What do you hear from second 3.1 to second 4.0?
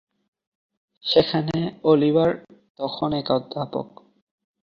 এক অধ্যাপক।